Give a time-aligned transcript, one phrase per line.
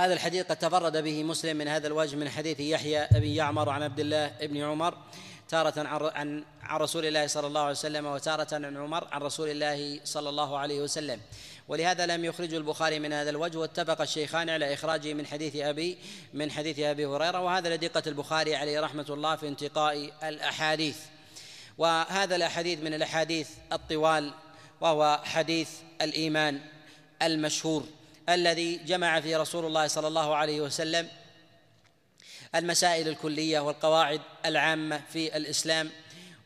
[0.00, 3.82] هذا الحديث قد تفرد به مسلم من هذا الوجه من حديث يحيى بن يعمر عن
[3.82, 4.96] عبد الله بن عمر
[5.48, 10.00] تارة عن عن رسول الله صلى الله عليه وسلم وتارة عن عمر عن رسول الله
[10.04, 11.20] صلى الله عليه وسلم.
[11.68, 15.98] ولهذا لم يخرجه البخاري من هذا الوجه واتفق الشيخان على إخراجه من حديث أبي
[16.34, 20.96] من حديث أبي هريرة وهذا لدقة البخاري عليه رحمة الله في انتقاء الأحاديث.
[21.78, 24.32] وهذا الأحاديث من الأحاديث الطوال
[24.80, 25.70] وهو حديث
[26.02, 26.60] الإيمان
[27.22, 27.99] المشهور.
[28.30, 31.08] الذي جمع فيه رسول الله صلى الله عليه وسلم
[32.54, 35.90] المسائل الكلية والقواعد العامة في الإسلام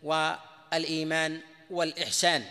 [0.02, 2.44] والإيمان والإحسان.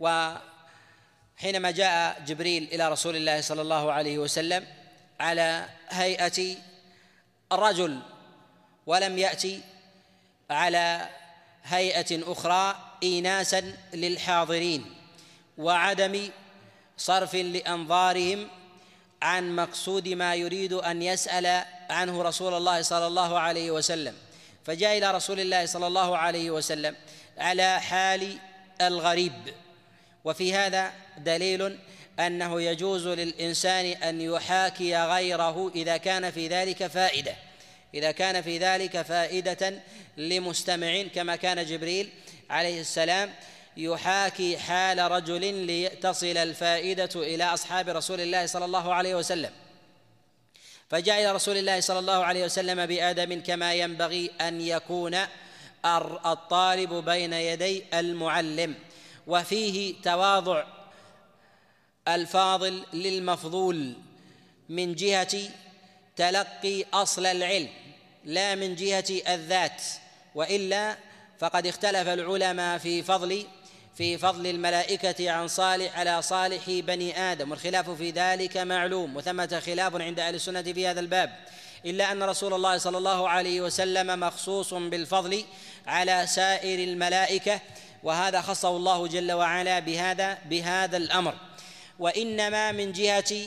[0.00, 4.66] وحينما جاء جبريل إلى رسول الله صلى الله عليه وسلم
[5.20, 6.56] على هيئة
[7.52, 8.00] رجل
[8.86, 9.60] ولم يأتي
[10.50, 11.08] على
[11.64, 14.94] هيئة أخرى ايناسا للحاضرين
[15.58, 16.30] وعدم
[16.96, 18.48] صرف لأنظارهم
[19.22, 24.14] عن مقصود ما يريد أن يسأل عنه رسول الله صلى الله عليه وسلم.
[24.64, 26.96] فجاء إلى رسول الله صلى الله عليه وسلم
[27.38, 28.38] على حال
[28.80, 29.32] الغريب.
[30.24, 31.78] وفي هذا دليل
[32.20, 37.34] أنه يجوز للإنسان أن يحاكي غيره إذا كان في ذلك فائدة.
[37.94, 39.80] إذا كان في ذلك فائدة
[40.16, 42.08] لمستمع كما كان جبريل
[42.50, 43.32] عليه السلام
[43.76, 49.50] يحاكي حال رجل لتصل الفائدة إلى أصحاب رسول الله صلى الله عليه وسلم.
[50.90, 55.18] فجاء إلى رسول الله صلى الله عليه وسلم بادب كما ينبغي أن يكون
[56.26, 58.74] الطالب بين يدي المعلم
[59.26, 60.64] وفيه تواضع
[62.08, 63.94] الفاضل للمفضول
[64.68, 65.38] من جهة
[66.16, 67.68] تلقي أصل العلم
[68.24, 69.82] لا من جهة الذات
[70.34, 70.96] وإلا
[71.38, 73.46] فقد اختلف العلماء في فضل
[73.94, 79.96] في فضل الملائكة عن صالح على صالح بني آدم والخلاف في ذلك معلوم وثمة خلاف
[79.96, 81.36] عند أهل السنة في هذا الباب.
[81.86, 85.44] إلا أن رسول الله صلى الله عليه وسلم مخصوص بالفضل
[85.86, 87.60] على سائر الملائكة
[88.02, 91.34] وهذا خصه الله جل وعلا بهذا بهذا الأمر.
[91.98, 93.46] وإنما من جهة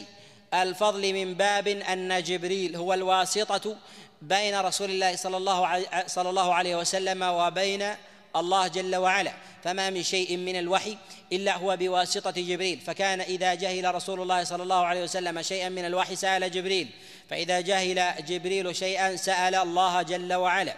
[0.53, 3.75] الفضل من باب أن جبريل هو الواسطة
[4.21, 7.95] بين رسول الله صلى الله صلى الله عليه وسلم وبين
[8.35, 10.97] الله جل وعلا فما من شيء من الوحي
[11.31, 12.79] إلا هو بواسطة جبريل.
[12.79, 16.87] فكان إذا جهل رسول الله صلى الله عليه وسلم شيئا من الوحي سأل جبريل
[17.29, 20.73] فإذا جهل جبريل شيئا سأل الله جل وعلا.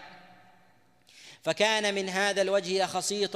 [1.47, 2.85] فكان من هذا الوجه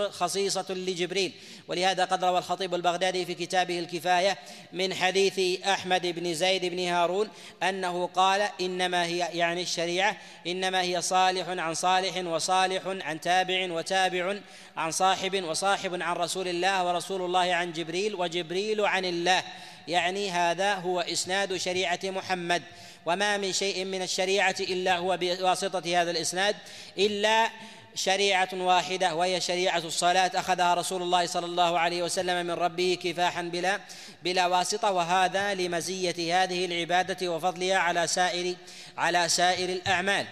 [0.10, 1.32] خصيصة لجبريل.
[1.68, 4.38] ولهذا قد روى الخطيب البغدادي في كتابه الكفاية
[4.74, 7.30] من حديث أحمد بن زيد بن هارون
[7.64, 10.18] أنه قال إنما هي يعني الشريعة
[10.48, 14.40] إنما هي صالح عن صالح وصالح عن تابع وتابع
[14.78, 19.44] عن صاحب وصاحب عن رسول الله ورسول الله عن جبريل وجبريل عن الله.
[19.88, 22.64] يعني هذا هو إسناد شريعة محمد.
[23.06, 26.56] وما من شيء من الشريعة إلا هو بواسطة هذا الإسناد
[26.98, 27.50] إلا
[27.96, 30.32] شريعة واحدة وهي شريعة الصلاة.
[30.36, 33.80] أخذها رسول الله صلى الله عليه وسلم من ربه كفاحا بلا
[34.24, 34.92] بلا واسطة.
[34.92, 38.56] وهذا لمزية هذه العبادة وفضلها على سائر
[38.98, 40.26] على سائر الأعمال.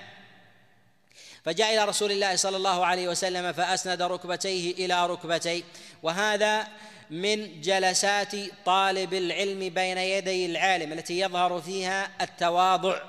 [1.45, 5.63] فجاء إلى رسول الله صلى الله عليه وسلم فأسند ركبتيه إلى ركبتيه
[6.03, 6.67] وهذا
[7.09, 13.01] من جلسات طالب العلم بين يدي العالم التي يظهر فيها التواضع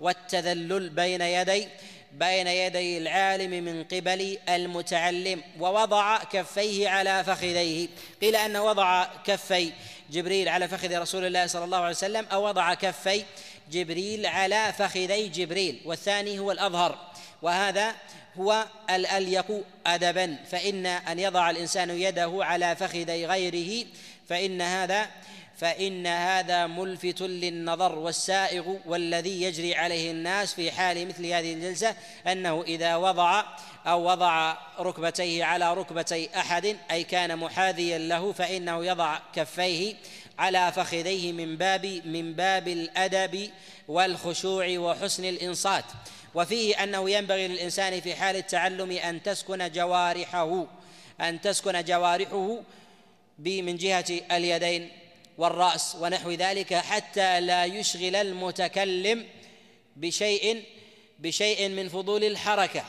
[0.00, 1.68] والتذلل بين يدي
[2.18, 7.88] بين يدي العالم من قبل المتعلم ووضع كفيه على فخذيه.
[8.22, 9.72] قيل انه وضع كفي
[10.10, 13.24] جبريل على فخذ رسول الله صلى الله عليه وسلم أو وضع كفي
[13.70, 15.80] جبريل على فخذي جبريل.
[15.84, 16.98] والثاني هو الأظهر
[17.42, 17.94] وهذا
[18.38, 20.36] هو الاليق ادبا.
[20.50, 23.86] فإن أن يضع الإنسان يده على فخذي غيره
[24.28, 25.10] فإن هذا
[25.56, 31.94] فإن هذا ملفت للنظر والسائغ والذي يجري عليه الناس في حال مثل هذه الجلسة
[32.26, 33.44] أنه إذا وضع
[33.86, 39.94] أو وضع ركبتيه على ركبتي أحد أي كان محاذيا له فإنه يضع كفيه
[40.38, 43.50] على فخذيه من باب من باب الأدب
[43.88, 45.84] والخشوع وحسن الإنصات.
[46.34, 50.66] وفيه أنه ينبغي للإنسان في حال التعلم أن تسكن جوارحه
[51.20, 52.58] أن تسكن جوارحه
[53.38, 55.03] من جهة اليدين.
[55.38, 59.26] والرأس ونحو ذلك حتى لا يشغل المتكلم
[59.96, 60.64] بشيء
[61.18, 62.84] بشيء من فضول الحركة.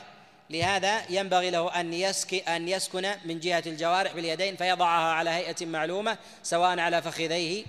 [0.50, 6.18] لهذا ينبغي له أن يسكن أن يسكن من جهة الجوارح باليدين فيضعها على هيئة معلومة
[6.44, 7.66] سواء على فخذيه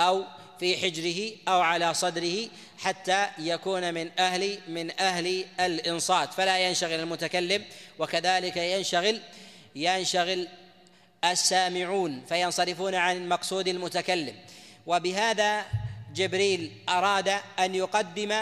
[0.00, 0.24] أو
[0.60, 2.48] في حجره أو على صدره
[2.78, 6.32] حتى يكون من أهل من أهل الإنصات.
[6.32, 7.64] فلا ينشغل المتكلم
[7.98, 9.20] وكذلك ينشغل
[9.74, 10.48] ينشغل
[11.24, 14.34] السامعون فينصرفون عن مقصود المتكلم.
[14.86, 15.64] وبهذا
[16.14, 17.28] جبريل أراد
[17.58, 18.34] أن يقدم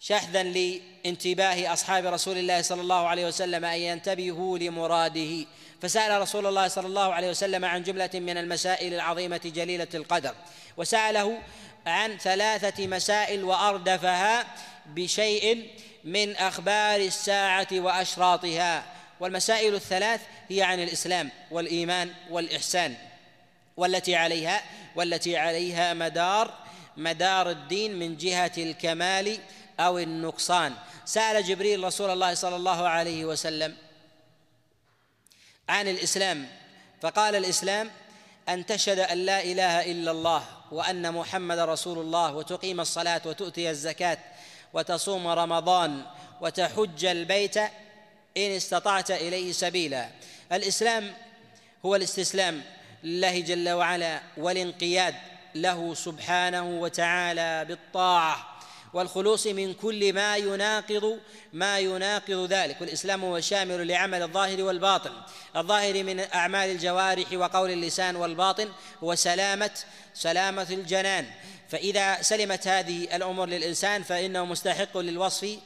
[0.00, 5.46] شحذا لانتباه أصحاب رسول الله صلى الله عليه وسلم أن ينتبهوا لمراده.
[5.82, 10.34] فسأل رسول الله صلى الله عليه وسلم عن جملة من المسائل العظيمة جليلة القدر
[10.76, 11.38] وسأله
[11.86, 14.46] عن ثلاثة مسائل وأردفها
[14.86, 15.70] بشيء
[16.04, 18.84] من أخبار الساعة وأشراطها.
[19.20, 22.94] والمسائل الثلاث هي عن الإسلام والإيمان والإحسان
[23.76, 24.62] والتي عليها
[24.96, 26.54] والتي عليها مدار
[26.96, 29.38] مدار الدين من جهة الكمال
[29.80, 30.74] أو النقصان.
[31.04, 33.76] سأل جبريل رسول الله صلى الله عليه وسلم
[35.68, 36.48] عن الإسلام
[37.00, 37.90] فقال الإسلام
[38.48, 44.18] أن تشهد أن لا إله إلا الله وأن محمد رسول الله وتقيم الصلاة وتؤتي الزكاة
[44.72, 46.02] وتصوم رمضان
[46.40, 47.58] وتحج البيت
[48.46, 50.08] إن استطعت إليه سبيلا.
[50.52, 51.14] الإسلام
[51.84, 52.62] هو الاستسلام
[53.04, 55.14] لله جل وعلا والانقياد
[55.54, 58.58] له سبحانه وتعالى بالطاعة
[58.94, 61.18] والخلوص من كل ما يناقض
[61.52, 62.80] ما يناقض ذلك.
[62.80, 65.12] والإسلام هو شامل لعمل الظاهر والباطن.
[65.56, 68.68] الظاهر من أعمال الجوارح وقول اللسان والباطن
[69.04, 69.70] هو سلامه
[70.14, 71.26] سلامة الجنان.
[71.68, 75.58] فإذا سلمت هذه الأمور للإنسان فإنه مستحق للوصف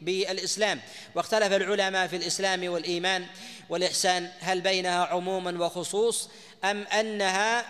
[0.00, 0.80] بالإسلام.
[1.14, 3.26] واختلف العلماء في الإسلام والإيمان
[3.68, 6.30] والإحسان هل بينها عموما وخصوص
[6.64, 7.64] أم أنها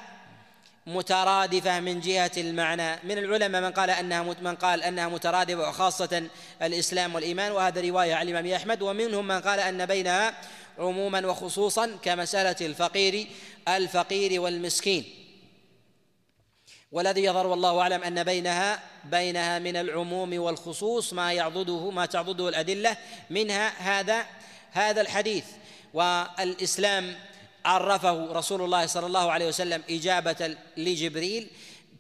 [0.87, 6.23] مترادفة من جهة المعنى؟ من العلماء من قال أنها من قال أنها مترادفة وخاصة
[6.63, 7.53] الإسلام والإيمان.
[7.53, 8.83] وهذا رواية عن الإمام أحمد.
[8.83, 10.35] ومنهم من قال أن بينها
[10.79, 13.27] عموما وخصوصا كمسألة الفقير
[13.69, 15.24] الفقير والمسكين.
[16.95, 22.97] والذي يظهر والله أعلم أن بينها بينها من العموم والخصوص ما يعضده ما تعضده الأدلة
[23.31, 24.27] منها هذا
[24.73, 25.45] هذا الحديث.
[25.95, 27.15] والإسلام
[27.65, 31.51] عرفه رسول الله صلى الله عليه وسلم إجابة لجبريل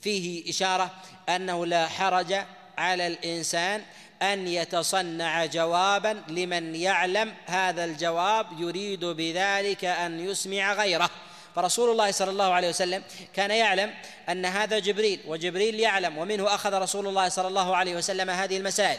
[0.00, 0.91] فيه إشارة
[1.29, 2.35] أنه لا حرج
[2.79, 3.82] على الإنسان
[4.23, 11.11] أن يتصنع جوابا لمن يعلم هذا الجواب يريد بذلك أن يسمع غيره.
[11.56, 13.02] فرسول الله صلى الله عليه وسلم
[13.34, 13.94] كان يعلم
[14.28, 18.98] أن هذا جبريل وجبريل يعلم ومنه أخذ رسول الله صلى الله عليه وسلم هذه المسائل.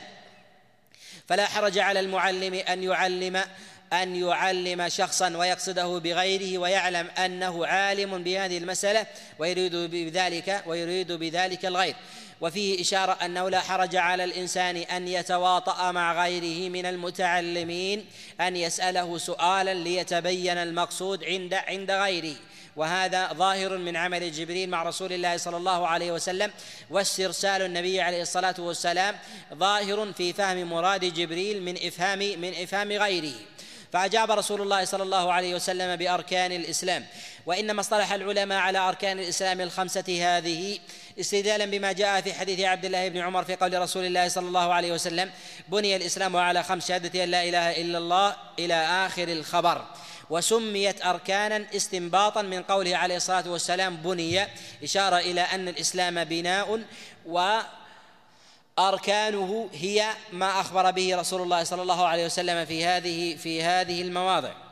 [1.28, 3.44] فلا حرج على المعلم أن يعلم
[3.94, 9.06] أن يعلم شخصا ويقصده بغيره ويعلم أنه عالم بهذه المسألة
[9.40, 11.96] ويريد بذلك ويريد بذلك الغير.
[12.42, 18.06] وفيه إشارة أنه لا حرج على الإنسان أن يتواطأ مع غيره من المتعلمين
[18.42, 22.36] أن يسأله سؤالا ليتبين المقصود عند عند غيره.
[22.76, 26.52] وهذا ظاهر من عمل جبريل مع رسول الله صلى الله عليه وسلم.
[26.90, 29.16] واسترسال النبي عليه الصلاة والسلام
[29.54, 33.34] ظاهر في فهم مراد جبريل من إفهام من إفهام غيره.
[33.94, 37.06] فأجاب رسول الله صلى الله عليه وسلم بأركان الإسلام.
[37.46, 40.80] وإنما اصطلح العلماء على أركان الإسلام الخمسة هذه.
[41.20, 44.74] استدلالا بما جاء في حديث عبد الله بن عمر في قول رسول الله صلى الله
[44.74, 45.32] عليه وسلم
[45.68, 49.86] بني الإسلام على خمس شهادة أن لا إله إلا الله إلى آخر الخبر.
[50.30, 54.48] وسميت أركانا استنباطا من قوله عليه الصلاة والسلام بني
[54.84, 56.82] إشارة إلى أن الإسلام بناء
[57.26, 57.60] و
[58.80, 64.02] أركانه هي ما أخبر به رسول الله صلى الله عليه وسلم في هذه في هذه
[64.02, 64.65] المواضع.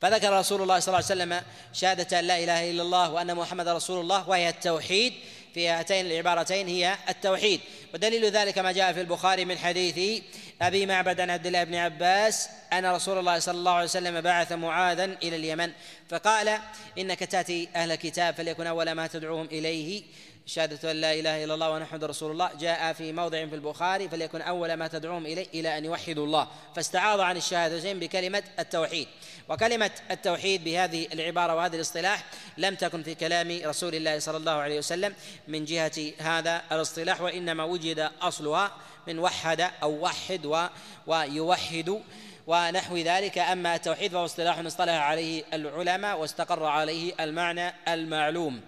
[0.00, 1.42] فذكر رسول الله صلى الله عليه وسلم
[1.72, 5.12] شهادة أن لا إله إلا الله وأن محمد رسول الله وهي التوحيد.
[5.54, 7.60] في هاتين العبارتين هي التوحيد.
[7.94, 10.22] ودليل ذلك ما جاء في البخاري من حديث
[10.62, 14.52] أبي معبد عن عبد الله بن عباس أن رسول الله صلى الله عليه وسلم بعث
[14.52, 15.72] معاذا إلى اليمن
[16.08, 16.58] فقال
[16.98, 20.02] إنك تأتي أهل الكتاب فليكن أول ما تدعوهم إليه
[20.48, 22.50] شهادة أن لا إله إلا الله وأن محمد رسول الله.
[22.60, 26.48] جاء في موضع في البخاري فليكن أول ما تدعوهم إليه إلى أن يوحدوا الله.
[26.76, 29.08] فاستعاض عن الشهادتين بكلمة التوحيد.
[29.48, 32.24] وكلمة التوحيد بهذه العبارة وهذا الاصطلاح
[32.58, 35.14] لم تكن في كلام رسول الله صلى الله عليه وسلم
[35.48, 38.72] من جهة هذا الاصطلاح وإنما وجد أصلها
[39.06, 40.66] من وحد أو وحد و
[41.06, 42.02] ويوحد
[42.46, 43.38] ونحو ذلك.
[43.38, 48.60] أما التوحيد فهو اصطلاح اصطلح عليه العلماء واستقر عليه المعنى المعلوم.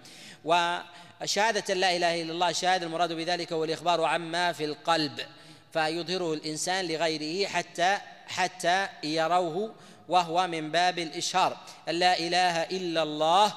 [0.44, 0.78] و
[1.24, 5.20] شهادة لا إله إلا الله شهادة المراد بذلك هو الإخبار عما في القلب.
[5.72, 7.98] فيظهره الإنسان لغيره حتى
[8.28, 9.74] حتى يروه
[10.08, 11.56] وهو من باب الإشهار.
[11.88, 13.54] لا إله إلا الله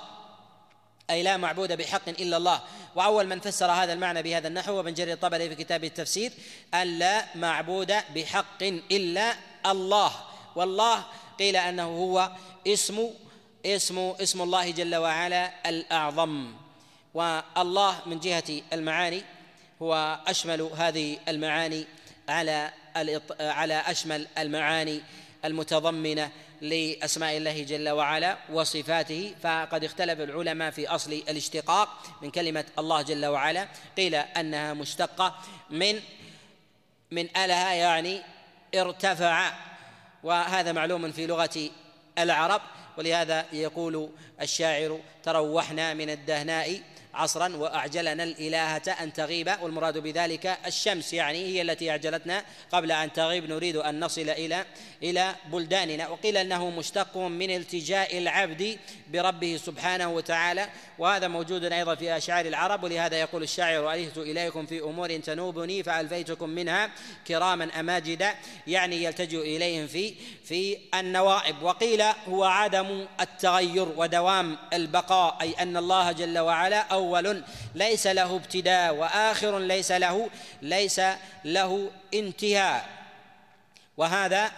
[1.10, 2.62] أي لا معبود بحق إلا الله.
[2.96, 6.32] وأول من فسر هذا المعنى بهذا النحو وابن جرير الطبري في كتاب التفسير
[6.74, 9.34] أن لا معبود بحق إلا
[9.66, 10.12] الله.
[10.56, 11.04] والله
[11.40, 12.32] قيل أنه هو
[12.68, 13.10] اسم
[13.66, 16.63] اسم اسم الله جل وعلا الأعظم.
[17.14, 19.24] والله من جهة المعاني
[19.82, 21.86] هو أشمل هذه المعاني
[22.30, 22.72] على
[23.40, 25.02] على أشمل المعاني
[25.46, 29.36] المتضمنة لأسماء الله جل وعلا وصفاته.
[29.44, 31.90] فقد اختلف العلماء في أصل الاشتقاق
[32.22, 33.68] من كلمة الله جل وعلا.
[33.98, 35.36] قيل أنها مشتقة
[35.70, 36.00] من
[37.12, 38.22] من اله يعني
[38.76, 39.54] ارتفع.
[40.24, 41.70] وهذا معلوم في لغة
[42.18, 42.62] العرب
[42.98, 44.10] ولهذا يقول
[44.42, 46.82] الشاعر تروحنا من الدهناء.
[47.14, 53.50] عصرا وأعجلنا الإلهة أن تغيب والمراد بذلك الشمس يعني هي التي أعجلتنا قبل أن تغيب.
[53.50, 54.66] نريد أن نصل إلى
[55.04, 56.08] إلى بلداننا.
[56.08, 58.78] وقيل أنه مشتق من التجاء العبد
[59.12, 62.84] بربه سبحانه وتعالى وهذا موجود أيضا في أشعار العرب.
[62.84, 66.92] ولهذا يقول الشاعر ألهت إليكم في أمور تنوبني فألفيتكم منها
[67.28, 68.34] كراما اماجدا
[68.68, 70.14] يعني يلتجئ إليهم في
[70.46, 71.64] في النوائب.
[71.64, 77.44] وقيل هو عدم التغير ودوام البقاء أي أن الله جل وعلا أول
[77.76, 80.30] ليس له ابتداء وآخر ليس له
[80.62, 81.02] ليس
[81.46, 82.90] له انتهاء.
[83.98, 84.52] وهذا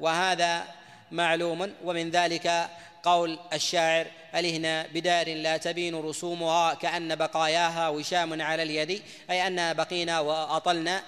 [0.00, 0.64] وهذا
[1.12, 1.72] معلوم.
[1.84, 2.68] ومن ذلك
[3.02, 10.20] قول الشاعر ألهنا بدار لا تبين رسومها كأن بقاياها وشام على اليد أي أننا بقينا
[10.20, 11.02] وأطلنا.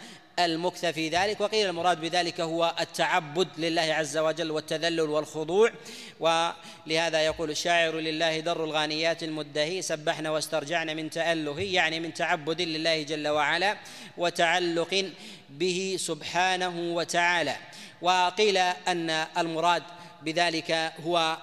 [0.45, 5.73] المكث في ذلك وقيل المراد بذلك هو التعبد لله عز وجل والتذلل والخضوع.
[6.21, 13.03] ولهذا يقول الشاعر لله در الغانيات المدهي سبحنا واسترجعنا من تأله يعني من تعبد لله
[13.03, 13.77] جل وعلا
[14.17, 15.13] وتعلق
[15.51, 17.57] به سبحانه وتعالى.
[18.03, 19.83] وقيل أن المراد
[20.23, 21.37] بذلك هو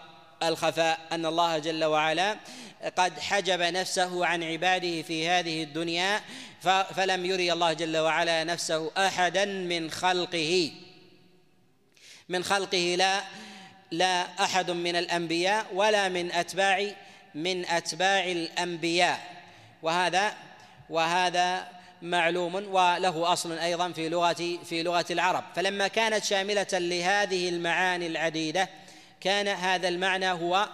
[0.44, 2.38] الخفاء أن الله جل وعلا
[2.84, 6.22] قد حجب نفسه عن عباده في هذه الدنيا
[6.96, 10.72] فلم يري الله جل وعلا نفسه أحدا من خلقه.
[12.29, 13.22] من خلقه لا
[13.91, 16.91] لا أحد من الأنبياء ولا من أتباع
[17.36, 19.43] من أتباع الأنبياء.
[19.81, 20.34] وهذا
[20.89, 21.67] وهذا
[22.01, 25.43] معلوم وله أصل أيضا في لغة في لغة العرب.
[25.55, 28.69] فلما كانت شاملة لهذه المعاني العديدة
[29.22, 30.69] كان هذا المعنى هو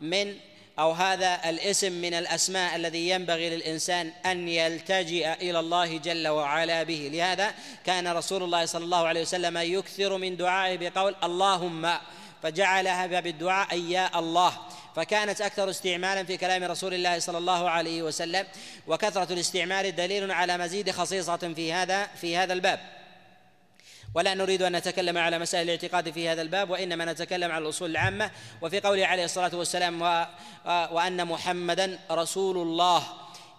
[0.00, 0.34] من
[0.78, 7.10] أو هذا الاسم من الأسماء الذي ينبغي للإنسان أن يلتجئ إلى الله جل وعلا به.
[7.12, 7.54] لهذا
[7.86, 11.94] كان رسول الله صلى الله عليه وسلم يكثر من دعائه بقول اللهم
[12.42, 14.52] فجعلها باب الدعاء أي يا الله.
[14.96, 18.46] فكانت أكثر استعمالا في كلام رسول الله صلى الله عليه وسلم
[18.86, 22.97] وكثرة الاستعمال دليل على مزيد خصيصة في هذا في هذا الباب.
[24.14, 28.30] ولا نريد أن نتكلم على مسائل الاعتقاد في هذا الباب وإنما نتكلم على الأصول العامة.
[28.62, 30.26] وفي قوله عليه الصلاة والسلام و...
[30.66, 33.02] وأن محمدا رسول الله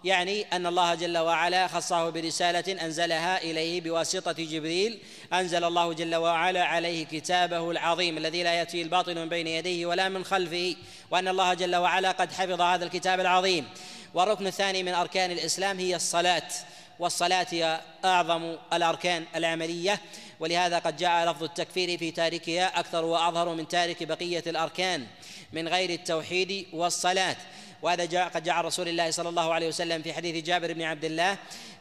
[0.04, 4.98] يعني أن الله جل وعلا خصه برسالة أنزلها إليه بواسطة جبريل
[5.32, 10.08] أنزل الله جل وعلا عليه كتابه العظيم الذي لا ياتي الباطل من بين يديه ولا
[10.08, 10.76] من خلفه
[11.10, 13.68] وأن الله جل وعلا قد حفظ هذا الكتاب العظيم.
[14.14, 16.48] والركن الثاني من أركان الإسلام هي الصلاة
[16.98, 20.00] والصلاة هي أعظم الأركان العملية.
[20.40, 25.06] ولهذا قد جاء لفظ التكفير في تاركها أكثر وأظهر من تارك بقية الأركان
[25.52, 27.36] من غير التوحيد والصلاة.
[27.82, 31.04] وهذا جاء قد جاء رسول الله صلى الله عليه وسلم في حديث جابر بن عبد
[31.04, 31.38] الله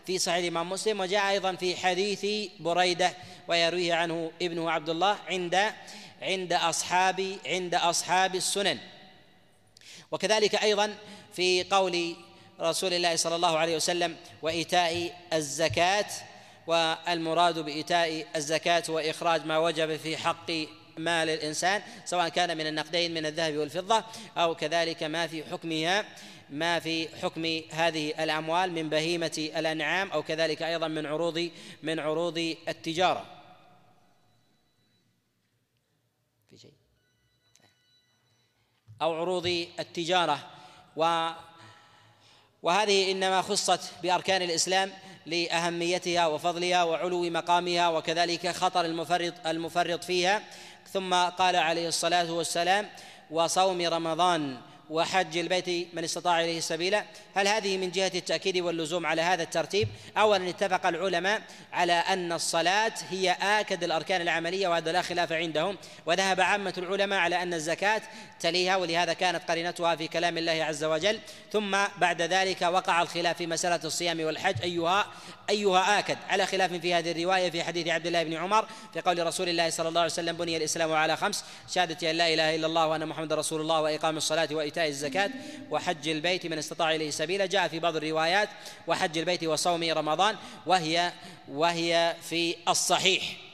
[0.07, 3.13] في صحيح الإمام مسلم وجاء أيضا في حديث بريدة
[3.47, 5.71] ويرويه عنه ابنه عبد الله عند
[6.21, 8.77] عند اصحاب عند أصحاب السنن.
[10.11, 10.95] وكذلك أيضا
[11.35, 12.15] في قول
[12.61, 16.05] رسول الله صلى الله عليه وسلم وإيتاء الزكاة
[16.69, 20.51] والمراد بإيتاء الزكاة وإخراج ما وجب في حق
[20.97, 24.03] مال الإنسان سواء كان من النقدين من الذهب والفضة
[24.37, 26.05] أو كذلك ما في حكمها
[26.49, 31.51] ما في حكم هذه الأموال من بهيمة الأنعام أو كذلك أيضا من عروض
[31.83, 33.25] من عروض التجارة.
[36.49, 36.73] في شيء.
[39.01, 40.49] أو عروض التجارة.
[40.95, 41.29] و
[42.63, 44.91] وهذه إنما خصت بأركان الإسلام
[45.29, 50.41] لأهميتها وفضلها وعلو مقامها وكذلك خطر المفرط المفرط فيها.
[50.93, 52.89] ثم قال عليه الصلاة والسلام
[53.31, 54.57] وصوم رمضان
[54.89, 57.05] وحج البيت من استطاع إليه سبيلا.
[57.35, 61.41] هل هذه من جهة التأكيد واللزوم على هذا الترتيب؟ اولا اتفق العلماء
[61.73, 65.77] على أن الصلاة هي آكد الأركان العملية وهذا لا خلاف عندهم.
[66.05, 68.01] وذهب عامة العلماء على أن الزكاة
[68.39, 71.19] تليها ولهذا كانت قرينتها في كلام الله عز وجل.
[71.51, 74.55] ثم بعد ذلك وقع الخلاف في مسألة الصيام والحج.
[74.63, 75.07] أيها
[75.49, 79.27] أيها آكد على خلاف في هذه الرواية في حديث عبد الله بن عمر في قول
[79.27, 82.67] رسول الله صلى الله عليه وسلم بني الإسلام على خمس شهادة أن لا إله إلا
[82.67, 85.29] الله وأن محمد رسول الله وإقام الصلاة وإيتاء الزكاة
[85.71, 87.45] وحج البيت من استطاع إليه سبيلا.
[87.45, 88.49] جاء في بعض الروايات
[88.87, 91.13] وحج البيت وصوم رمضان وهي
[91.47, 93.48] وهي في الصحيح.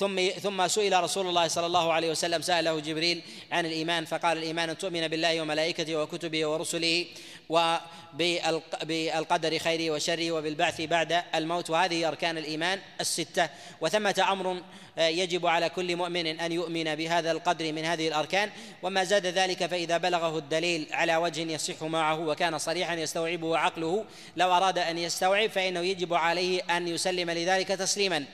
[0.00, 4.70] ثم ثم سئل رسول الله صلى الله عليه وسلم سأله جبريل عن الإيمان فقال الإيمان
[4.70, 7.06] أن تؤمن بالله وملائكته وكتبه ورسله
[7.48, 11.70] وبالقدر خيره وشره وبالبعث بعد الموت.
[11.70, 13.48] وهذه أركان الإيمان الستة.
[13.80, 14.62] وثمة أمر
[14.98, 18.50] يجب على كل مؤمن أن يؤمن بهذا القدر من هذه الأركان.
[18.82, 24.04] وما زاد ذلك فإذا بلغه الدليل على وجه يصح معه وكان صريحا يستوعبه عقله
[24.36, 28.24] لو أراد أن يستوعب فإنه يجب عليه أن يسلم لذلك تسليما.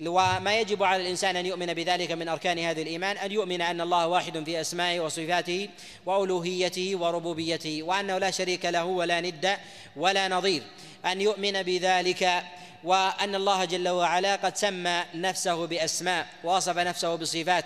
[0.00, 4.06] وما يجب على الإنسان أن يؤمن بذلك من أركان هذا الإيمان أن يؤمن أن الله
[4.06, 5.68] واحد في أسمائه وصفاته
[6.06, 9.56] وألوهيته وربوبيته وأنه لا شريك له ولا ند
[9.96, 10.62] ولا نظير.
[11.06, 12.42] أن يؤمن بذلك
[12.86, 17.64] وأن الله جل وعلا قد سمى نفسه بأسماء ووصف نفسه بصفات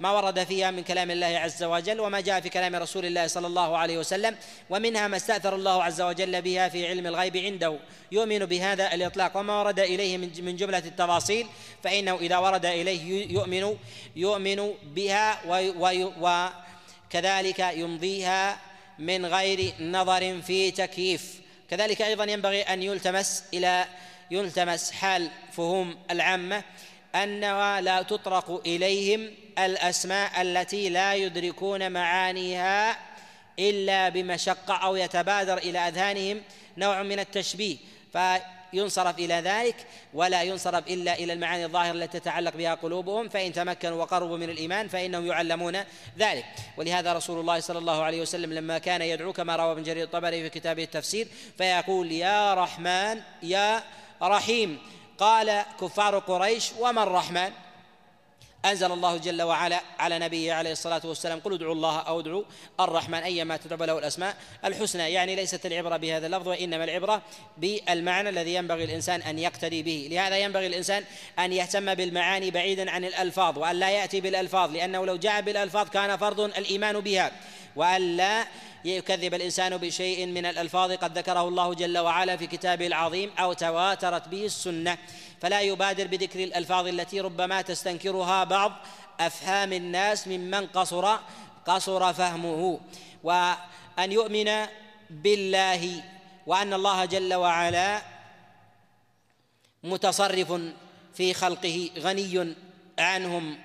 [0.00, 3.46] ما ورد فيها من كلام الله عز وجل وما جاء في كلام رسول الله صلى
[3.46, 4.36] الله عليه وسلم
[4.70, 7.78] ومنها ما استأثر الله عز وجل بها في علم الغيب عنده
[8.12, 11.46] يؤمن بهذا الإطلاق وما ورد إليه من جملة التفاصيل
[11.84, 13.76] فإنه إذا ورد إليه يؤمن
[14.16, 15.40] يؤمن بها
[16.20, 18.58] وكذلك يمضيها
[18.98, 21.40] من غير نظر في تكييف.
[21.70, 23.86] كذلك أيضا ينبغي أن يلتمس إلى
[24.32, 26.62] يلتمس حال فهوم العامة
[27.14, 32.98] أنها لا تطرق إليهم الأسماء التي لا يدركون معانيها
[33.58, 36.42] إلا بمشقة أو يتبادر إلى أذهانهم
[36.76, 37.76] نوع من التشبيه
[38.12, 39.76] فينصرف إلى ذلك
[40.14, 44.88] ولا ينصرف إلا إلى المعاني الظاهرة التي تتعلق بها قلوبهم فإن تمكنوا وقربوا من الإيمان
[44.88, 45.76] فإنهم يعلمون
[46.18, 46.44] ذلك.
[46.76, 50.42] ولهذا رسول الله صلى الله عليه وسلم لما كان يدعو كما روى ابن جرير الطبري
[50.42, 53.82] في كتابه التفسير فيقول يا رحمن يا
[54.22, 54.78] رحيم.
[55.18, 57.50] قال كفار قريش وما الرحمن؟
[58.64, 62.42] أنزل الله جل وعلا على نبيه عليه الصلاة والسلام قل ادعوا الله أو ادعوا
[62.80, 65.12] الرحمن أيما تدعو له الأسماء الحسنى.
[65.12, 67.22] يعني ليست العبرة بهذا اللفظ وإنما العبرة
[67.58, 70.08] بالمعنى الذي ينبغي الإنسان أن يقتدي به.
[70.10, 71.04] لهذا ينبغي الإنسان
[71.38, 76.16] أن يهتم بالمعاني بعيدا عن الألفاظ وأن لا يأتي بالألفاظ لأنه لو جاء بالألفاظ كان
[76.16, 77.32] فرض الإيمان بها.
[77.76, 78.46] وأن لا
[78.84, 84.28] يكذب الإنسان بشيء من الألفاظ قد ذكره الله جل وعلا في كتابه العظيم أو تواترت
[84.28, 84.98] به السنة.
[85.40, 88.72] فلا يبادر بذكر الألفاظ التي ربما تستنكرها بعض
[89.20, 91.18] أفهام الناس ممن قصر
[91.66, 92.80] قصر فهمه.
[93.22, 94.66] وأن يؤمن
[95.10, 96.02] بالله
[96.46, 98.02] وأن الله جل وعلا
[99.82, 100.60] متصرف
[101.14, 102.54] في خلقه غني
[102.98, 103.58] عنهم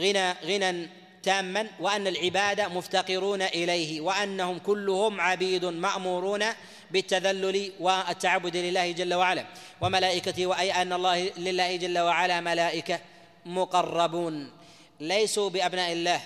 [0.00, 0.88] غنى غنى
[1.26, 6.44] تاما وأن العباد مفتقرون إليه وأنهم كلهم عبيد مأمورون
[6.90, 9.44] بالتذلل والتعبد لله جل وعلا.
[9.80, 12.98] وملائكته وأي أن الله لله جل وعلا ملائكة
[13.46, 14.50] مقربون.
[15.00, 16.20] ليسوا بأبناء الله.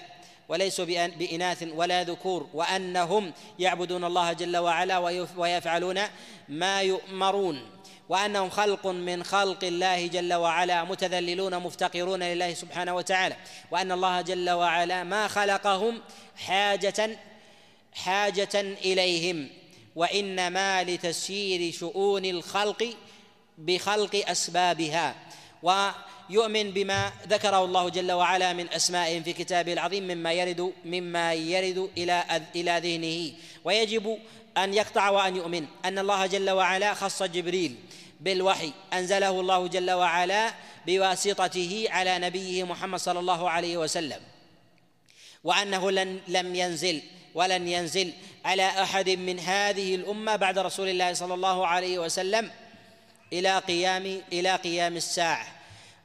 [0.51, 0.85] وليسوا
[1.19, 4.99] بإناث ولا ذكور وأنهم يعبدون الله جل وعلا
[5.37, 6.01] ويفعلون
[6.49, 7.71] ما يؤمرون.
[8.09, 13.37] وأنهم خلق من خلق الله جل وعلا متذللون مفتقرون لله سبحانه وتعالى.
[13.71, 16.01] وأن الله جل وعلا ما خلقهم
[16.37, 17.19] حاجة
[17.93, 19.49] حاجة إليهم.
[19.97, 22.97] وإنما لتسيير شؤون الخلق
[23.59, 25.15] بخلق أسبابها.
[25.63, 31.91] ويؤمن بما ذكره الله جل وعلا من أسمائهم في كتابه العظيم مما يرد مما يرد
[31.99, 33.33] إلى إلى ذهنه.
[33.65, 34.19] ويجب
[34.57, 37.77] أن يقطع وأن يؤمن أن الله جل وعلا خص جبريل
[38.21, 38.73] بالوحي.
[38.93, 40.55] أنزله الله جل وعلا
[40.87, 44.21] بواسطته على نبيه محمد صلى الله عليه وسلم.
[45.45, 47.03] وأنه لن لم ينزل
[47.35, 48.13] ولن ينزل
[48.45, 52.51] على أحد من هذه الأمة بعد رسول الله صلى الله عليه وسلم
[53.33, 55.47] إلى قيام إلى قيام الساعة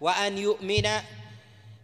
[0.01, 0.89] وأن يؤمن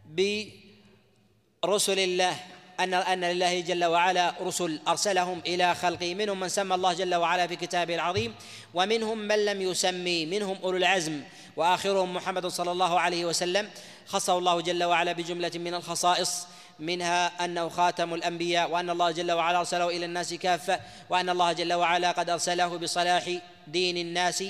[0.06, 2.36] برسل الله
[2.80, 6.16] أن أن لله جل وعلا رسل أرسلهم إلى خلقه.
[6.16, 8.36] منهم من سمى الله جل وعلا في كتابه العظيم
[8.74, 11.22] ومنهم من لم يسمي منهم أولو العزم
[11.58, 13.70] وآخرهم محمد صلى الله عليه وسلم.
[14.08, 16.48] خصه الله جل وعلا بجملة من الخصائص
[16.80, 21.74] منها أنه خاتم الأنبياء وأن الله جل وعلا أرسله إلى الناس كافة وأن الله جل
[21.74, 24.44] وعلا قد أرسله بصلاح دين الناس.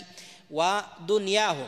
[0.52, 1.68] ودنياهم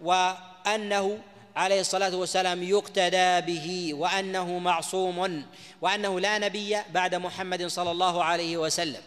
[0.00, 1.18] وأنه
[1.56, 5.46] عليه الصلاة والسلام يقتدى به وأنه معصوم
[5.80, 9.02] وأنه لا نبي بعد محمد صلى الله عليه وسلم.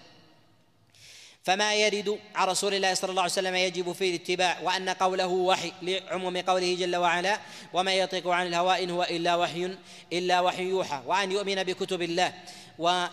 [1.43, 5.73] فما يرد عن رسول الله صلى الله عليه وسلم يجب فيه الاتباع وأن قوله وحي
[5.81, 7.39] لعموم قوله جل وعلا
[7.73, 9.77] وما يطيق عن الهوى إن هو إلا وحي
[10.13, 11.01] إلا وحي يوحى.
[11.05, 12.33] وأن يؤمن بكتب الله
[12.79, 13.05] و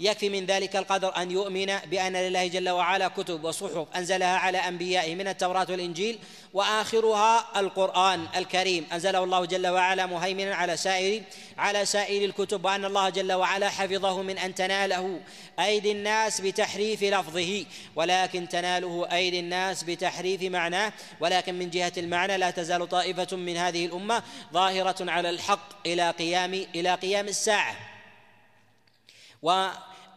[0.00, 5.14] يكفي من ذلك القدر أن يؤمن بأن لله جل وعلا كتب وصحف أنزلها على أنبيائه
[5.14, 6.18] من التوراة والإنجيل
[6.54, 8.86] وآخرها القرآن الكريم.
[8.92, 11.22] أنزله الله جل وعلا مهيمنا على سائر
[11.58, 15.20] على سائر الكتب وأن الله جل وعلا حفظه من أن تناله
[15.60, 17.64] أيدي الناس بتحريف لفظه.
[17.96, 20.92] ولكن تناله أيدي الناس بتحريف معناه.
[21.20, 26.54] ولكن من جهة المعنى لا تزال طائفة من هذه الأمة ظاهرة على الحق إلى قيام
[26.54, 27.76] إلى قيام الساعة.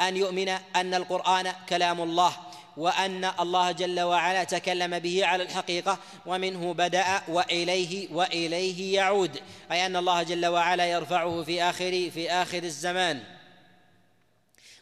[0.01, 2.33] وان يؤمن أن القرآن كلام الله
[2.77, 9.39] وأن الله جل وعلا تكلم به على الحقيقة ومنه بدأ وإليه وإليه يعود.
[9.71, 13.23] أي أن الله جل وعلا يرفعه في آخر في آخر الزمان.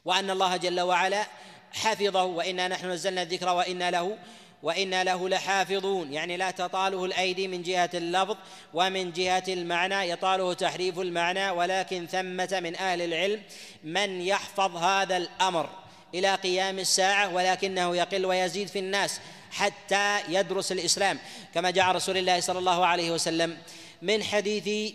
[0.06, 1.26] وأن الله جل وعلا
[1.74, 4.18] حفظه وإنا نحن نزلنا الذكر وإنا له
[4.64, 6.14] وإنا له لحافظون.
[6.14, 8.38] يعني لا تطاله الأيدي من جهة اللفظ
[8.74, 10.10] ومن جهة المعنى.
[10.10, 13.42] يطاله تحريف المعنى ولكن ثمة من أهل العلم
[13.84, 15.70] من يحفظ هذا الأمر
[16.16, 19.20] إلى قيام الساعة ولكنه يقل ويزيد في الناس
[19.52, 21.20] حتى يدرس الإسلام.
[21.54, 23.58] كما جاء رسول الله صلى الله عليه وسلم
[24.02, 24.94] من حديث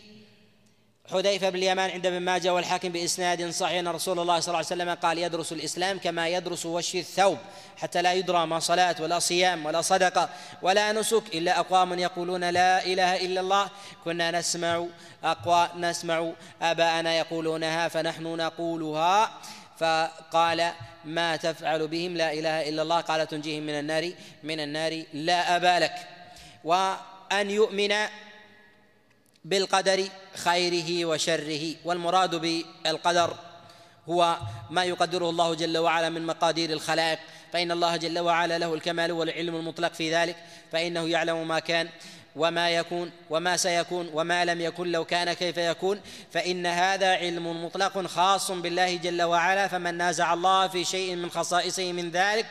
[1.11, 4.67] حذيفة بن اليمان عند ابن ماجه والحاكم بإسناد صحيح أن رسول الله صلى الله عليه
[4.67, 7.39] وسلم قال يدرس الإسلام كما يدرس وش الثوب
[7.77, 10.29] حتى لا يدرى ما صلاة ولا صيام ولا صدقة
[10.63, 13.71] ولا نسك إلا أقوام يقولون لا إله إلا الله.
[14.05, 14.87] كنا نسمع
[15.25, 19.31] أقوى نسمع آباءنا يقولونها فنحن نقولها.
[19.79, 20.73] فقال
[21.05, 24.13] ما تفعل بهم لا إله إلا الله؟ قال تنجيهم من النار
[24.43, 25.95] من النار لا أبا لك.
[26.65, 27.93] وأن يؤمن
[29.45, 30.05] بالقدر
[30.35, 33.37] خيره وشره والمراد بالقدر
[34.09, 34.39] هو
[34.71, 37.19] ما يقدره الله جل وعلا من مقادير الخلائق.
[37.53, 40.37] فإن الله جل وعلا له الكمال والعلم المطلق في ذلك
[40.73, 41.89] فإنه يعلم ما كان
[42.37, 46.01] وما يكون وما سيكون وما لم يكن لو كان كيف يكون.
[46.33, 51.93] فإن هذا علم مطلق خاص بالله جل وعلا فمن نازع الله في شيء من خصائصه
[51.93, 52.47] من ذلك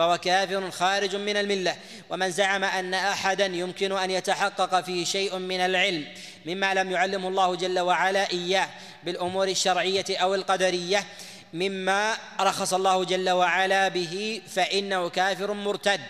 [0.00, 1.76] فهو كافر خارج من الملة.
[2.10, 6.04] ومن زعم أن أحدا يمكن أن يتحقق فيه شيء من العلم
[6.46, 8.68] مما لم يعلمه الله جل وعلا إياه
[9.04, 11.04] بالأمور الشرعية أو القدرية
[11.52, 16.00] مما رخص الله جل وعلا به فإنه كافر مرتد.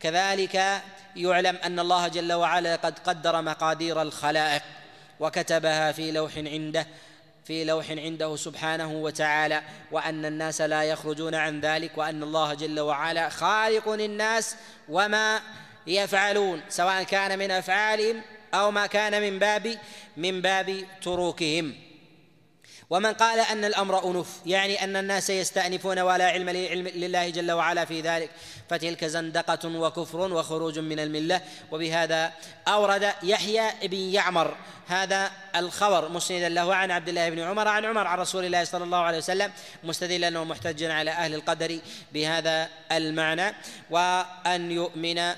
[0.00, 0.82] كذلك
[1.16, 4.62] يعلم أن الله جل وعلا قد قدر مقادير الخلائق
[5.20, 6.86] وكتبها في لوح عنده
[7.44, 13.28] في لوح عنده سبحانه وتعالى وأن الناس لا يخرجون عن ذلك وأن الله جل وعلا
[13.28, 14.56] خالق الناس
[14.88, 15.40] وما
[15.86, 18.22] يفعلون سواء كان من أفعالهم
[18.54, 19.78] أو ما كان من باب
[20.16, 21.74] من باب تروكهم
[22.90, 28.00] ومن قال أن الأمر أنف يعني أن الناس يستأنفون ولا علم لله جل وعلا في
[28.00, 28.30] ذلك
[28.70, 31.40] فتلك زندقة وكفر وخروج من الملة.
[31.70, 32.32] وبهذا
[32.68, 38.06] أورد يحيى بن يعمر هذا الخبر مسندا له عن عبد الله بن عمر عن عمر
[38.06, 39.52] عن رسول الله صلى الله عليه وسلم
[39.84, 41.78] مستدلا ومحتجا على أهل القدر
[42.12, 43.54] بهذا المعنى.
[43.90, 45.32] وأن يؤمن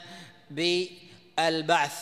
[0.50, 1.92] بالبعث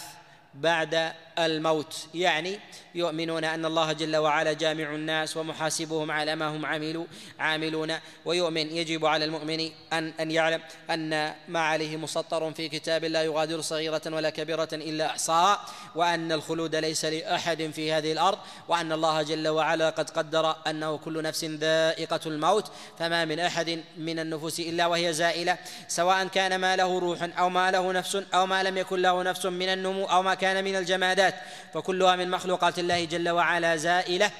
[0.54, 1.12] بعد
[1.46, 2.06] الموت.
[2.14, 2.60] يعني
[2.94, 7.04] يؤمنون أن الله جل وعلا جامع الناس ومحاسبهم على ما هم عملوا
[7.38, 7.94] عاملون.
[8.24, 13.60] ويؤمن يجب على المؤمن أن أن يعلم أن ما عليه مسطر في كتاب لا يغادر
[13.60, 19.48] صغيرة ولا كبيرة إلا احصاها وأن الخلود ليس لأحد في هذه الأرض وأن الله جل
[19.48, 22.70] وعلا قد قدر أنه كل نفس ذائقة الموت.
[22.98, 27.70] فما من أحد من النفوس إلا وهي زائلة سواء كان ما له روح أو ما
[27.70, 31.29] له نفس أو ما لم يكن له نفس من النمو أو ما كان من الجمادات.
[31.74, 34.30] فكلها من مخلوقات الله جل وعلا زائلة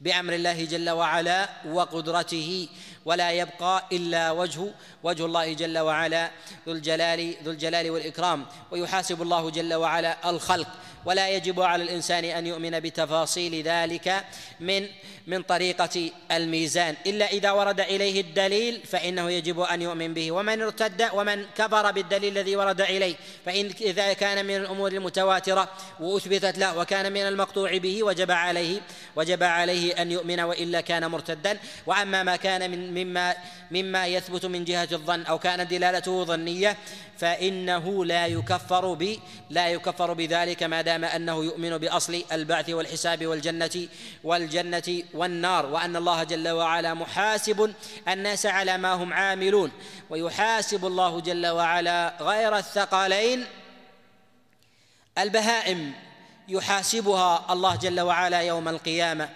[0.00, 2.68] بأمر الله جل وعلا وقدرته.
[3.08, 4.60] ولا يبقى إلا وجه
[5.02, 6.30] وجه الله جل وعلا
[6.66, 8.46] ذو الجلال ذو الجلال والإكرام.
[8.70, 10.68] ويحاسب الله جل وعلا الخلق.
[11.04, 14.24] ولا يجب على الإنسان أن يؤمن بتفاصيل ذلك
[14.60, 14.86] من
[15.26, 16.94] من طريقة الميزان.
[17.06, 20.32] إلا إذا ورد إليه الدليل فإنه يجب أن يؤمن به.
[20.32, 23.14] ومن ارتد ومن كفر بالدليل الذي ورد إليه
[23.46, 25.68] فإن إذا كان من الأمور المتواترة
[26.00, 28.80] وأثبتت له وكان من المقطوع به وجب عليه
[29.16, 31.58] وجب عليه أن يؤمن وإلا كان مرتدا.
[31.86, 33.34] وأما ما كان من مما
[33.70, 36.76] مما يثبت من جهة الظن أو كانت دلالته ظنية
[37.18, 39.18] فإنه لا يكفر ب
[39.50, 43.88] لا يكفر بذلك ما دام أنه يؤمن بأصل البعث والحساب والجنة
[44.24, 47.74] والجنة والنار وأن الله جل وعلا محاسب
[48.08, 49.70] الناس على ما هم عاملون
[50.10, 53.44] ويحاسب الله جل وعلا غير الثقلين.
[55.18, 55.92] البهائم
[56.48, 59.28] يحاسبها الله جل وعلا يوم القيامة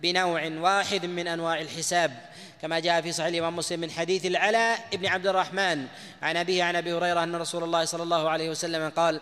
[0.00, 2.27] بنوع واحد من أنواع الحساب.
[2.62, 5.86] كما جاء في صحيح الإمام مسلم من حديث العلاء بن عبد الرحمن
[6.22, 9.20] عن أبيه عن أبي هريرة أن رسول الله صلى الله عليه وسلم قال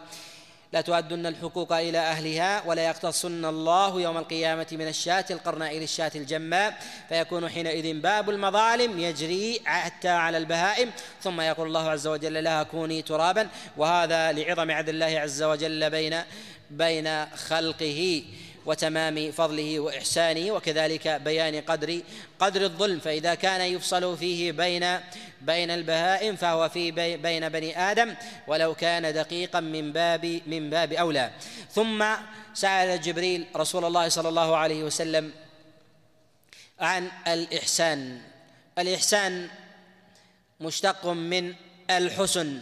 [0.73, 7.49] لتؤدن الحقوق إلى أهلها ولا يقتصن الله يوم القيامة من الشاة القرناء للشاة الجماء فيكون
[7.49, 10.91] حينئذ باب المظالم يجري حتى على البهائم
[11.23, 16.23] ثم يقول الله عز وجل لها كوني ترابا وهذا لعظم عدل الله عز وجل بين
[16.71, 18.23] بين خلقه.
[18.67, 22.01] وتمام فضله وإحسانه وكذلك بيان قدر
[22.39, 22.99] قدر الظلم.
[22.99, 25.01] فإذا كان يفصل فيه بين
[25.41, 28.15] بين البهائم فهو في بي بين بني آدم
[28.47, 31.31] ولو كان دقيقا من باب من باب أولى.
[31.73, 32.05] ثم
[32.55, 35.33] سأل جبريل رسول الله صلى الله عليه وسلم
[36.81, 38.21] عن الإحسان.
[38.79, 39.49] الإحسان
[40.61, 41.55] مشتق من
[41.91, 42.61] الحسن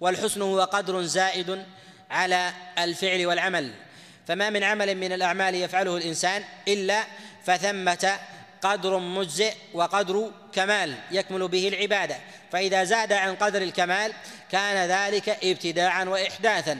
[0.00, 1.64] والحسن هو قدر زائد
[2.10, 3.72] على الفعل والعمل.
[4.28, 7.04] فما من عمل من الأعمال يفعله الإنسان إلا
[7.46, 8.18] فثمة
[8.62, 12.16] قدر مجزئ وقدر كمال يكمل به العبادة.
[12.52, 14.12] فإذا زاد عن قدر الكمال
[14.52, 16.78] كان ذلك ابتداعا واحداثا.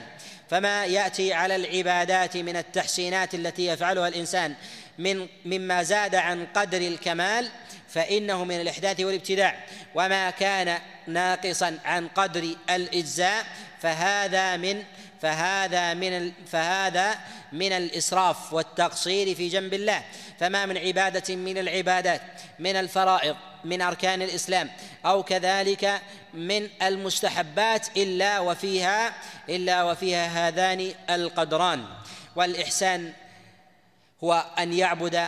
[0.49, 4.55] فما يأتي على العبادات من التحسينات التي يفعلها الإنسان
[4.97, 7.49] من مما زاد عن قدر الكمال
[7.89, 9.63] فإنه من الإحداث والابتداع.
[9.95, 13.45] وما كان ناقصا عن قدر الإجزاء
[13.81, 14.83] فهذا من
[15.25, 17.19] فهذا من فهذا
[17.51, 20.03] من الإسراف والتقصير في جنب الله.
[20.39, 22.21] فما من عبادة من العبادات
[22.59, 24.69] من الفرائض من أركان الإسلام
[25.05, 26.01] أو كذلك
[26.33, 29.13] من المستحبات إلا وفيها
[29.49, 31.85] إلا وفيها هذان القدران.
[32.35, 33.13] والإحسان
[34.23, 35.27] هو أن يعبد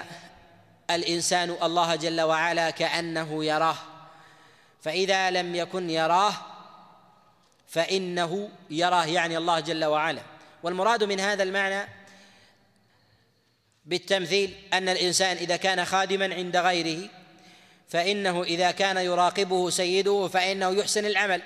[0.91, 3.77] الإنسان الله جل وعلا كأنه يراه.
[4.81, 6.33] فإذا لم يكن يراه
[7.67, 10.21] فإنه يراه يعني الله جل وعلا.
[10.63, 11.87] والمراد من هذا المعنى
[13.85, 17.09] بالتمثيل أن الإنسان إذا كان خادما عند غيره
[17.89, 21.41] فإنه إذا كان يراقبه سيده فإنه يحسن العمل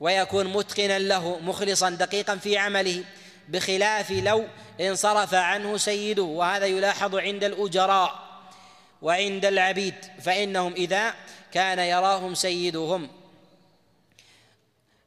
[0.00, 3.04] ويكون متقنا له مخلصا دقيقا في عمله
[3.48, 4.46] بخلاف لو
[4.80, 6.22] انصرف عنه سيده.
[6.22, 8.30] وهذا يلاحظ عند الأجراء
[9.02, 11.14] وعند العبيد فإنهم إذا
[11.52, 13.19] كان يراهم سيدهم.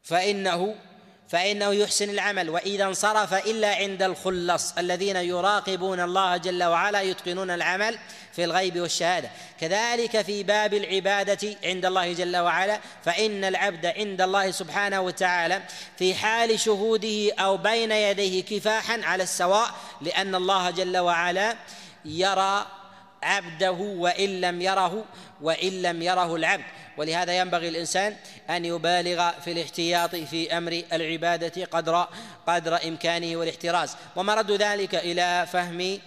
[0.04, 0.76] فإنه
[1.30, 2.50] فإنه يحسن العمل.
[2.50, 8.00] وإذا انصرف إلا عند الخلص الذين يراقبون الله جل وعلا يتقنون العمل
[8.34, 9.30] في الغيب والشهادة.
[9.60, 15.62] كذلك في باب العبادة عند الله جل وعلا فإن العبد عند الله سبحانه وتعالى
[15.98, 19.70] في حال شهوده أو بين يديه كفاحا على السواء
[20.02, 21.56] لأن الله جل وعلا
[22.06, 22.66] يرى
[23.24, 25.06] عبده وإن لم يره
[25.42, 26.66] وإن لم يره العبد.
[26.98, 28.16] ولهذا ينبغي الإنسان
[28.50, 32.08] أن يبالغ في الاحتياط في أمر العبادة قدر
[32.48, 33.96] قدر إمكانه والاحتراز.
[34.16, 36.00] ومرد ذلك إلى فهم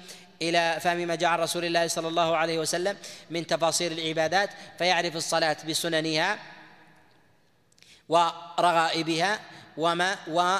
[0.43, 2.97] إلى فهم ما عن رسول الله صلى الله عليه وسلم
[3.31, 6.39] من تفاصيل العبادات فيعرف الصلاة بسننها
[8.09, 9.41] ورغائبها
[9.77, 10.57] وما و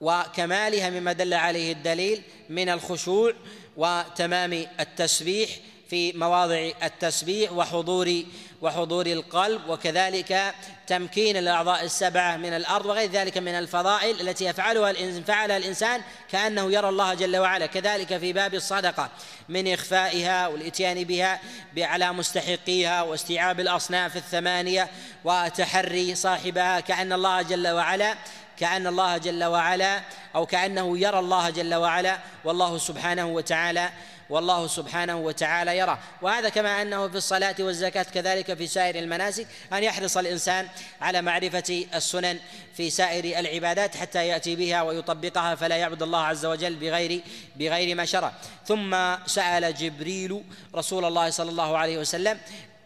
[0.00, 3.32] وكمالها مما دل عليه الدليل من الخشوع
[3.76, 5.50] وتمام التسبيح
[5.90, 8.22] في مواضع التسبيح وحضور
[8.62, 10.54] وحضور القلب وكذلك
[10.86, 14.92] تمكين الأعضاء السبعة من الأرض وغير ذلك من الفضائل التي يفعلها
[15.26, 17.66] فعلها الإنسان كأنه يرى الله جل وعلا.
[17.66, 19.10] كذلك في باب الصدقة
[19.48, 21.40] من إخفائها والإتيان بها
[21.78, 24.88] على مستحقيها واستيعاب الأصناف الثمانية
[25.24, 28.16] وتحري صاحبها كأن الله جل وعلا
[28.58, 30.00] كأن الله جل وعلا
[30.34, 33.90] أو كأنه يرى الله جل وعلا والله سبحانه وتعالى
[34.30, 35.98] والله سبحانه وتعالى يرى.
[36.22, 40.68] وهذا كما أنه في الصلاة والزكاة كذلك في سائر المناسك أن يحرص الإنسان
[41.00, 42.38] على معرفة السنن
[42.76, 47.20] في سائر العبادات حتى يأتي بها ويطبقها فلا يعبد الله عز وجل بغير
[47.56, 48.32] بغير ما شرع.
[48.66, 50.42] ثم سأل جبريل
[50.74, 52.38] رسول الله صلى الله عليه وسلم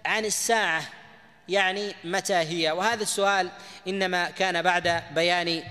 [0.07, 0.83] عن الساعة
[1.49, 3.51] يعني متى هي؟ وهذا السؤال
[3.89, 5.63] إنما كان بعد بيان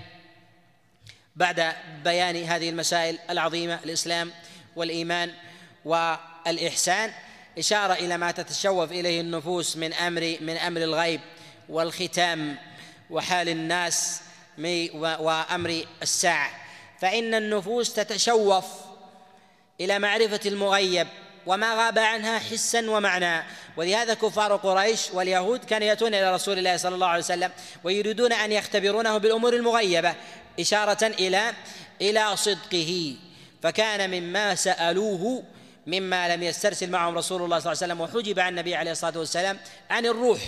[1.36, 1.72] بعد
[2.04, 4.32] بيان هذه المسائل العظيمة الإسلام
[4.76, 5.32] والإيمان
[5.84, 7.12] والإحسان.
[7.58, 11.20] إشارة إلى ما تتشوف إليه النفوس من أمر من أمر الغيب
[11.68, 12.56] والختام
[13.10, 14.20] وحال الناس
[14.94, 16.50] وأمر الساعة.
[17.00, 18.64] فإن النفوس تتشوف
[19.80, 21.08] إلى معرفة المغيب
[21.46, 23.44] وما غاب عنها حسا ومعنى.
[23.76, 27.50] ولهذا كفار قريش واليهود كانوا يأتون إلى رسول الله صلى الله عليه وسلم
[27.84, 30.14] ويريدون أن يختبرونه بالأمور المغيبة
[30.60, 31.52] إشارة إلى
[32.00, 33.16] إلى صدقه.
[33.62, 35.42] فكان مما سألوه
[35.86, 39.18] مما لم يسترسل معهم رسول الله صلى الله عليه وسلم وحجب عن النبي عليه الصلاة
[39.18, 39.58] والسلام
[39.90, 40.40] عن الروح.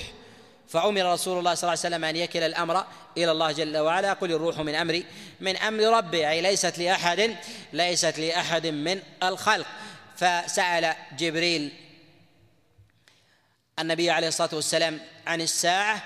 [0.69, 2.85] فأمر رسول الله صلى الله عليه وسلم أن يكل الأمر
[3.17, 4.13] إلى الله جل وعلا.
[4.13, 5.05] قل الروح من أمري
[5.41, 7.37] من أمر ربي أي ليست لأحد
[7.73, 9.67] ليست لأحد من الخلق.
[10.19, 11.73] فسأل جبريل
[13.79, 16.03] النبي عليه الصلاة والسلام عن الساعة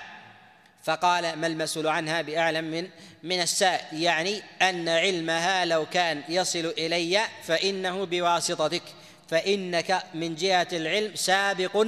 [0.83, 2.89] فقال ما المسؤول عنها بأعلم من
[3.23, 8.83] من السائل يعني أن علمها لو كان يصل إلي فإنه بواسطتك
[9.29, 11.87] فإنك من جهة العلم سابق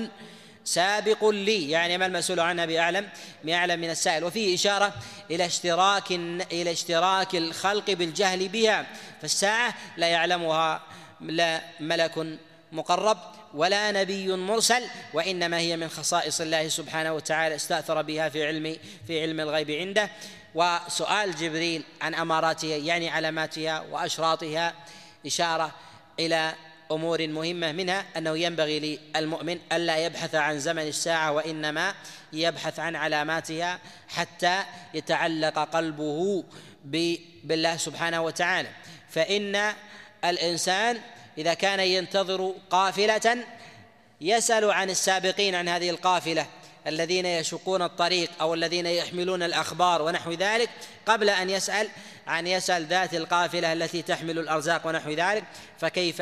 [0.64, 1.70] سابق لي.
[1.70, 3.10] يعني ما المسؤول عنها بأعلم
[3.44, 4.24] بأعلم من السائل.
[4.24, 4.94] وفيه إشارة
[5.32, 6.12] إلى اشتراك
[6.52, 8.86] إلى اشتراك الخلق بالجهل بها
[9.22, 10.82] فالساعة لا يعلمها
[11.22, 12.38] لا ملك
[12.72, 13.18] مقرب
[13.54, 19.22] ولا نبي مرسل وإنما هي من خصائص الله سبحانه وتعالى استأثر بها في علم في
[19.22, 20.10] علم الغيب عنده.
[20.56, 24.74] وسؤال جبريل عن أماراتها يعني علاماتها وأشراطها
[25.26, 25.72] إشارة
[26.20, 26.54] إلى
[26.92, 31.96] أمور مهمة منها أنه ينبغي للمؤمن ألا يبحث عن زمن الساعة وإنما
[32.34, 36.44] يبحث عن علاماتها حتى يتعلق قلبه
[37.44, 38.70] بالله سبحانه وتعالى.
[39.10, 39.74] فإن
[40.30, 41.00] الإنسان
[41.38, 43.38] إذا كان ينتظر قافلة
[44.22, 46.46] يسأل عن السابقين عن هذه القافلة
[46.88, 50.70] الذين يشقون الطريق أو الذين يحملون الأخبار ونحو ذلك
[51.06, 51.90] قبل أن يسأل
[52.28, 55.44] عن يسأل ذات القافلة التي تحمل الأرزاق ونحو ذلك
[55.80, 56.22] فكيف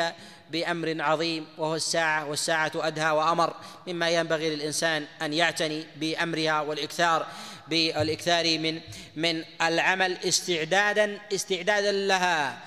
[0.52, 3.54] بأمر عظيم وهو الساعة والساعة أدهى وأمر
[3.88, 7.28] مما ينبغي للإنسان أن يعتني بأمرها والإكثار
[7.68, 8.82] بالإكثار من
[9.16, 12.60] من العمل استعدادا استعدادا لها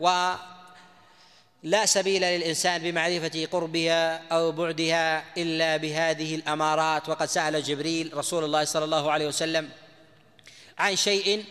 [0.00, 0.32] و
[1.62, 7.08] لا سبيل للإنسان بمعرفة قربها أو بعدها إلا بهذه الأمارات.
[7.08, 9.68] وقد سأل جبريل رسول الله صلى الله عليه وسلم
[10.78, 11.44] عن شيء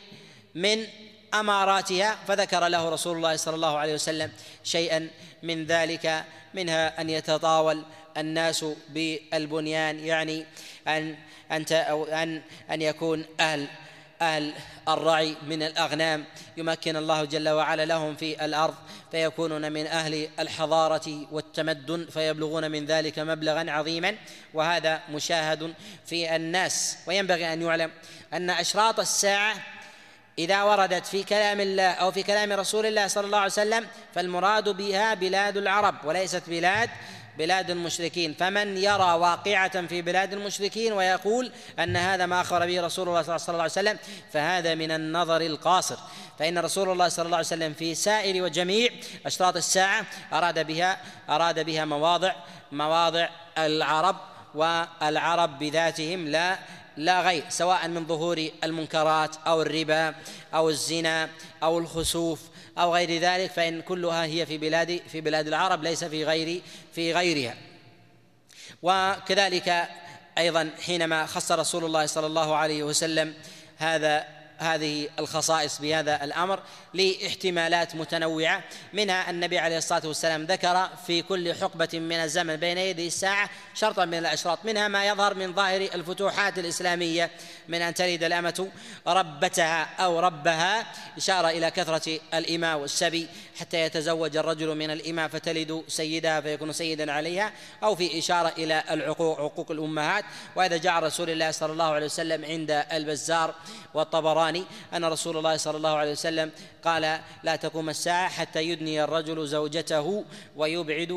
[0.56, 0.88] من
[1.34, 4.32] أماراتها فذكر له رسول الله صلى الله عليه وسلم
[4.64, 5.10] شيئا
[5.44, 7.84] من ذلك منها أن يتطاول
[8.18, 10.46] الناس بالبنيان يعني
[10.88, 11.16] أن
[11.72, 13.68] أو أن أن يكون أهل
[14.22, 14.54] أهل
[14.88, 16.26] الرعي من الأغنام
[16.58, 18.76] يمكن الله جل وعلا لهم في الأرض
[19.12, 24.16] فيكونون من أهل الحضارة والتمدن فيبلغون من ذلك مبلغا عظيما
[24.54, 25.74] وهذا مشاهد
[26.06, 27.92] في الناس وينبغي أن يعلم
[28.34, 29.56] أن أشراط الساعة
[30.40, 34.70] إذا وردت في كلام الله أو في كلام رسول الله صلى الله عليه وسلم فالمراد
[34.70, 36.90] بها بلاد العرب وليست بلاد
[37.42, 38.34] بلاد المشركين.
[38.34, 43.36] فمن يرى واقعة في بلاد المشركين ويقول أن هذا ما أخبر به رسول الله صلى
[43.36, 43.98] الله عليه وسلم
[44.34, 45.98] فهذا من النظر القاصر.
[46.40, 48.90] فإن رسول الله صلى الله عليه وسلم في سائر وجميع
[49.26, 50.98] أشراط الساعة أراد بها
[51.30, 52.34] أراد بها مواضع
[52.72, 54.16] مواضع العرب
[54.56, 56.60] والعرب بذاتهم لا
[56.98, 60.16] لا غير سواء من ظهور المنكرات أو الربا
[60.54, 61.30] أو الزنا
[61.64, 62.42] أو الخسوف
[62.78, 66.62] أو غير ذلك فإن كلها هي في بلاد في بلاد العرب ليس في غير
[66.94, 67.56] في غيرها.
[68.82, 69.88] وكذلك
[70.38, 73.34] أيضا حينما خص رسول الله صلى الله عليه وسلم
[73.78, 76.60] هذا هذه الخصائص بهذا الأمر
[76.94, 83.08] لاحتمالات متنوعة منها النبي عليه الصلاة والسلام ذكر في كل حقبة من الزمن بين يدي
[83.08, 87.32] الساعة شرطا من الأشراط منها ما يظهر من ظاهر الفتوحات الإسلامية
[87.68, 88.68] من أن تلد الأمة
[89.08, 90.86] ربتها أو ربها
[91.18, 93.28] إشارة إلى كثرة الإماء والسبي
[93.60, 97.52] حتى يتزوج الرجل من الإماء فتلد سيدها فيكون سيدا عليها
[97.84, 100.26] أو في إشارة إلى العقوق عقوق الأمهات.
[100.56, 103.56] وهذا جاء رسول الله صلى الله عليه وسلم عند البزار
[103.94, 104.51] والطبراني.
[104.94, 106.52] أن رسول الله صلى الله عليه وسلم
[106.84, 110.24] قال لا تقوم الساعة حتى يدني الرجل زوجته
[110.56, 111.12] ويبعد